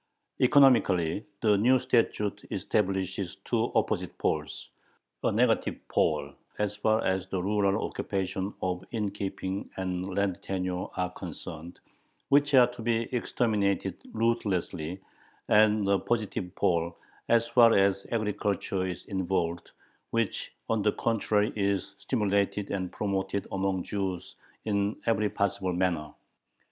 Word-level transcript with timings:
Economically 0.41 1.27
the 1.41 1.55
new 1.59 1.77
statute 1.77 2.43
establishes 2.49 3.35
two 3.45 3.71
opposite 3.75 4.17
poles: 4.17 4.69
a 5.23 5.31
negative 5.31 5.75
pole 5.89 6.33
as 6.57 6.75
far 6.75 7.05
as 7.05 7.27
the 7.27 7.39
rural 7.39 7.85
occupations 7.87 8.51
of 8.63 8.83
innkeeping 8.93 9.69
and 9.77 10.15
land 10.15 10.41
tenure 10.41 10.87
are 10.97 11.11
concerned, 11.11 11.79
which 12.29 12.55
are 12.55 12.65
to 12.65 12.81
be 12.81 13.13
exterminated 13.13 13.95
ruthlessly, 14.11 14.99
and 15.49 15.87
a 15.87 15.99
positive 15.99 16.49
pole, 16.55 16.97
as 17.29 17.47
far 17.47 17.75
as 17.77 18.07
agriculture 18.11 18.87
is 18.87 19.05
involved, 19.05 19.69
which 20.09 20.51
on 20.67 20.81
the 20.81 20.93
contrary 20.93 21.53
is 21.55 21.89
to 21.89 21.93
be 21.95 21.99
stimulated 21.99 22.71
and 22.71 22.91
promoted 22.91 23.45
among 23.51 23.83
Jews 23.83 24.35
in 24.65 24.99
every 25.05 25.29
possible 25.29 25.73
manner. 25.73 26.11